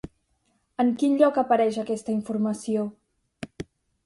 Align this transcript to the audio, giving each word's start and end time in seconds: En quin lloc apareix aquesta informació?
En 0.83 0.87
quin 1.03 1.13
lloc 1.19 1.37
apareix 1.41 1.77
aquesta 1.83 2.15
informació? 2.15 2.89